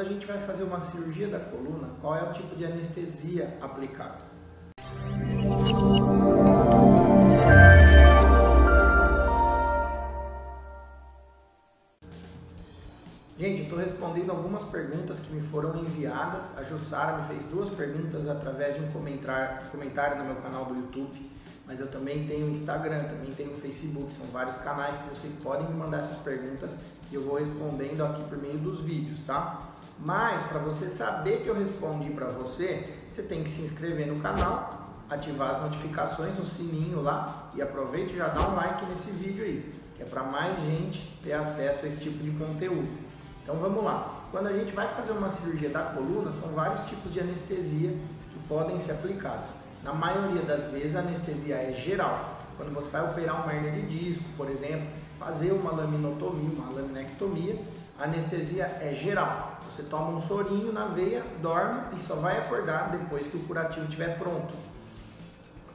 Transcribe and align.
quando 0.00 0.06
a 0.06 0.12
gente 0.14 0.26
vai 0.26 0.38
fazer 0.38 0.62
uma 0.62 0.80
cirurgia 0.80 1.28
da 1.28 1.38
coluna, 1.38 1.90
qual 2.00 2.16
é 2.16 2.22
o 2.22 2.32
tipo 2.32 2.56
de 2.56 2.64
anestesia 2.64 3.58
aplicado? 3.60 4.22
Gente, 13.38 13.62
estou 13.62 13.78
respondendo 13.78 14.30
algumas 14.30 14.62
perguntas 14.70 15.20
que 15.20 15.30
me 15.34 15.42
foram 15.42 15.76
enviadas. 15.76 16.56
A 16.56 16.62
Jussara 16.62 17.18
me 17.18 17.28
fez 17.28 17.42
duas 17.50 17.68
perguntas 17.68 18.26
através 18.26 18.76
de 18.76 18.80
um 18.80 18.88
comentário 18.88 20.16
no 20.16 20.24
meu 20.24 20.36
canal 20.36 20.64
do 20.64 20.76
YouTube. 20.76 21.30
Mas 21.66 21.78
eu 21.78 21.88
também 21.88 22.26
tenho 22.26 22.48
Instagram, 22.48 23.04
também 23.04 23.32
tenho 23.32 23.54
Facebook. 23.54 24.14
São 24.14 24.26
vários 24.28 24.56
canais 24.56 24.96
que 24.96 25.10
vocês 25.10 25.32
podem 25.42 25.68
me 25.68 25.74
mandar 25.74 25.98
essas 25.98 26.16
perguntas 26.16 26.74
e 27.12 27.14
eu 27.14 27.22
vou 27.22 27.38
respondendo 27.38 28.02
aqui 28.02 28.24
por 28.24 28.38
meio 28.38 28.56
dos 28.58 28.80
vídeos, 28.80 29.22
tá? 29.24 29.70
Mas 30.02 30.42
para 30.48 30.58
você 30.60 30.88
saber 30.88 31.42
que 31.42 31.48
eu 31.48 31.54
respondi 31.54 32.10
para 32.10 32.26
você, 32.26 32.90
você 33.10 33.22
tem 33.22 33.42
que 33.42 33.50
se 33.50 33.60
inscrever 33.60 34.06
no 34.06 34.20
canal, 34.20 34.88
ativar 35.10 35.56
as 35.56 35.62
notificações, 35.62 36.38
o 36.38 36.46
sininho 36.46 37.02
lá 37.02 37.50
e 37.54 37.60
aproveite 37.60 38.14
e 38.14 38.16
já 38.16 38.28
dá 38.28 38.48
um 38.48 38.54
like 38.54 38.86
nesse 38.86 39.10
vídeo 39.10 39.44
aí, 39.44 39.74
que 39.96 40.02
é 40.02 40.06
para 40.06 40.22
mais 40.22 40.58
gente 40.60 41.18
ter 41.22 41.32
acesso 41.32 41.84
a 41.84 41.88
esse 41.88 41.98
tipo 41.98 42.22
de 42.22 42.30
conteúdo. 42.30 42.88
Então 43.42 43.56
vamos 43.56 43.84
lá. 43.84 44.24
Quando 44.30 44.46
a 44.46 44.52
gente 44.52 44.72
vai 44.72 44.88
fazer 44.94 45.12
uma 45.12 45.30
cirurgia 45.30 45.68
da 45.68 45.82
coluna, 45.82 46.32
são 46.32 46.48
vários 46.50 46.88
tipos 46.88 47.12
de 47.12 47.20
anestesia 47.20 47.90
que 48.32 48.38
podem 48.48 48.80
ser 48.80 48.92
aplicadas. 48.92 49.50
Na 49.82 49.92
maioria 49.92 50.42
das 50.42 50.70
vezes 50.70 50.96
a 50.96 51.00
anestesia 51.00 51.56
é 51.56 51.74
geral. 51.74 52.38
Quando 52.56 52.72
você 52.72 52.88
vai 52.90 53.04
operar 53.04 53.42
uma 53.42 53.52
hernia 53.52 53.72
de 53.82 53.98
disco, 53.98 54.24
por 54.36 54.48
exemplo, 54.50 54.86
fazer 55.18 55.52
uma 55.52 55.72
laminotomia, 55.72 56.50
uma 56.56 56.72
laminectomia, 56.72 57.56
anestesia 58.00 58.64
é 58.80 58.92
geral. 58.92 59.58
Você 59.66 59.82
toma 59.82 60.10
um 60.10 60.20
sorinho 60.20 60.72
na 60.72 60.86
veia, 60.86 61.22
dorme 61.40 61.80
e 61.96 62.00
só 62.00 62.14
vai 62.14 62.38
acordar 62.38 62.90
depois 62.90 63.26
que 63.26 63.36
o 63.36 63.40
curativo 63.40 63.84
estiver 63.84 64.18
pronto. 64.18 64.52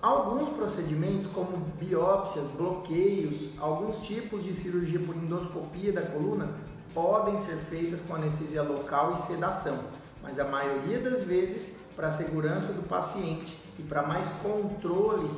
Alguns 0.02 0.50
procedimentos, 0.50 1.28
como 1.28 1.58
biópsias, 1.80 2.46
bloqueios, 2.52 3.50
alguns 3.60 3.98
tipos 4.06 4.44
de 4.44 4.54
cirurgia 4.54 5.00
por 5.00 5.16
endoscopia 5.16 5.92
da 5.92 6.04
coluna, 6.04 6.50
podem 6.94 7.40
ser 7.40 7.56
feitas 7.70 8.02
com 8.02 8.16
anestesia 8.16 8.62
local 8.62 9.14
e 9.14 9.20
sedação, 9.20 9.80
mas 10.22 10.38
a 10.40 10.46
maioria 10.46 11.00
das 11.00 11.24
vezes, 11.24 11.80
para 11.96 12.08
a 12.08 12.12
segurança 12.12 12.72
do 12.74 12.88
paciente 12.88 13.58
e 13.80 13.84
para 13.84 14.04
mais 14.04 14.28
controle 14.44 15.30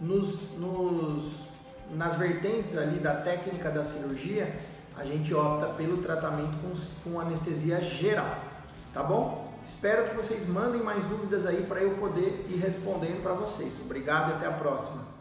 nos, 0.00 0.52
nos, 0.58 1.32
nas 1.94 2.16
vertentes 2.16 2.76
ali 2.76 2.98
da 2.98 3.14
técnica 3.14 3.70
da 3.70 3.82
cirurgia, 3.82 4.54
a 4.96 5.04
gente 5.04 5.32
opta 5.34 5.66
pelo 5.74 5.98
tratamento 5.98 6.56
com, 6.60 7.10
com 7.10 7.20
anestesia 7.20 7.80
geral, 7.80 8.36
tá 8.92 9.02
bom? 9.02 9.52
Espero 9.66 10.08
que 10.08 10.16
vocês 10.16 10.46
mandem 10.48 10.82
mais 10.82 11.04
dúvidas 11.04 11.46
aí 11.46 11.64
para 11.66 11.80
eu 11.80 11.96
poder 11.96 12.46
ir 12.48 12.56
respondendo 12.56 13.22
para 13.22 13.32
vocês. 13.32 13.74
Obrigado 13.84 14.30
e 14.30 14.34
até 14.34 14.46
a 14.46 14.52
próxima. 14.52 15.12